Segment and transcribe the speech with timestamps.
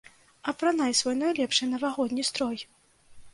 [0.51, 2.59] Апранай свой найлепшы навагодні строй!